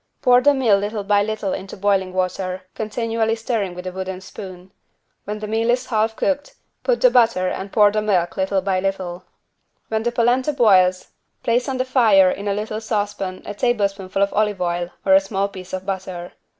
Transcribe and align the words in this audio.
Pour 0.19 0.41
the 0.41 0.55
meal 0.55 0.79
little 0.79 1.03
by 1.03 1.21
little 1.21 1.53
into 1.53 1.77
boiling 1.77 2.11
water, 2.11 2.63
continually 2.73 3.35
stirring 3.35 3.75
with 3.75 3.85
a 3.85 3.91
wooden 3.91 4.19
spoon. 4.19 4.71
When 5.25 5.37
the 5.37 5.47
meal 5.47 5.69
is 5.69 5.85
half 5.85 6.15
cooked, 6.15 6.55
put 6.81 7.01
the 7.01 7.11
butter 7.11 7.47
and 7.47 7.71
pour 7.71 7.91
the 7.91 8.01
milk 8.01 8.35
little 8.35 8.61
by 8.63 8.79
little. 8.79 9.25
While 9.89 10.01
the 10.01 10.11
=polenta= 10.11 10.53
boils, 10.53 11.09
place 11.43 11.69
on 11.69 11.77
the 11.77 11.85
fire 11.85 12.31
in 12.31 12.47
a 12.47 12.55
little 12.55 12.81
saucepan 12.81 13.43
a 13.45 13.53
tablespoonful 13.53 14.23
of 14.23 14.33
olive 14.33 14.59
oil 14.59 14.89
or 15.05 15.13
a 15.13 15.19
small 15.21 15.47
piece 15.47 15.71
of 15.71 15.85
butter. 15.85 16.31